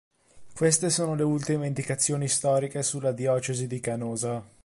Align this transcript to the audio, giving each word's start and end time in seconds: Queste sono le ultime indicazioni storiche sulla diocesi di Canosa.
Queste 0.55 0.89
sono 0.89 1.13
le 1.13 1.21
ultime 1.21 1.67
indicazioni 1.67 2.27
storiche 2.27 2.81
sulla 2.81 3.11
diocesi 3.11 3.67
di 3.67 3.79
Canosa. 3.79 4.43